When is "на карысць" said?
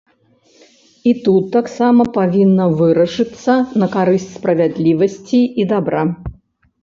3.81-4.27